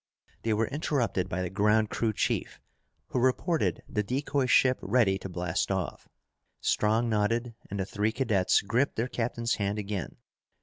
They 0.41 0.51
were 0.51 0.65
interrupted 0.67 1.29
by 1.29 1.43
the 1.43 1.51
ground 1.51 1.91
crew 1.91 2.11
chief 2.11 2.59
who 3.09 3.19
reported 3.19 3.83
the 3.87 4.01
decoy 4.01 4.47
ship 4.47 4.79
ready 4.81 5.19
to 5.19 5.29
blast 5.29 5.69
off. 5.69 6.09
Strong 6.59 7.07
nodded 7.07 7.53
and 7.69 7.79
the 7.79 7.85
three 7.85 8.11
cadets 8.11 8.61
gripped 8.63 8.95
their 8.95 9.07
captain's 9.07 9.53
hand 9.61 9.77
again. 9.77 10.15